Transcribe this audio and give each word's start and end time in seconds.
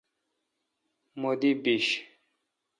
مہ 1.19 1.31
دی 1.41 1.51
بیش۔ 1.63 1.85